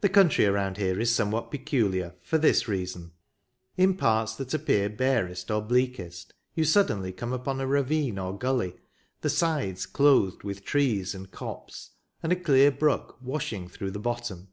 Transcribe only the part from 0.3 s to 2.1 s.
around here is somewhat pecu